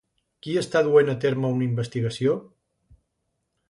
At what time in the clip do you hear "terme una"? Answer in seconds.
1.27-1.69